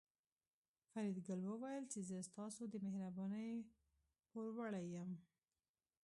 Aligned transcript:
فریدګل 0.91 1.41
وویل 1.45 1.83
چې 1.93 1.99
زه 2.09 2.17
ستاسو 2.29 2.61
د 2.69 2.75
مهربانۍ 2.85 3.51
پوروړی 4.29 4.85
یم 4.95 5.11